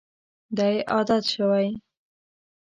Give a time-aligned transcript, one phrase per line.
[0.57, 1.67] دا یې عادت شوی.